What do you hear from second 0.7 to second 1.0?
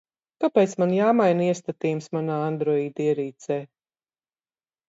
man